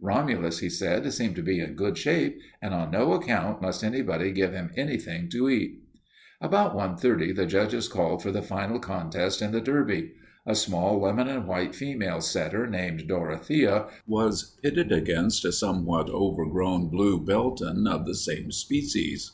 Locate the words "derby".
9.60-10.12